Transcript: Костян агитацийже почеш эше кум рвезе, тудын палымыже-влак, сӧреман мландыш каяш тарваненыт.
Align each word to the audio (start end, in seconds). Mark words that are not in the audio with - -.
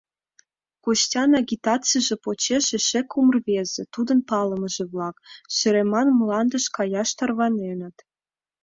Костян 0.83 1.31
агитацийже 1.41 2.15
почеш 2.23 2.65
эше 2.77 3.01
кум 3.11 3.27
рвезе, 3.35 3.83
тудын 3.93 4.19
палымыже-влак, 4.29 5.15
сӧреман 5.55 6.07
мландыш 6.19 6.65
каяш 6.75 7.09
тарваненыт. 7.17 7.97